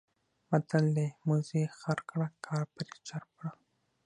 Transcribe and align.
متل 0.49 0.85
دی: 0.95 1.07
موزي 1.27 1.63
خر 1.79 1.99
کړه 2.09 2.27
کار 2.45 2.63
پرې 2.73 2.95
چرب 3.07 3.29
کړه. 3.37 3.51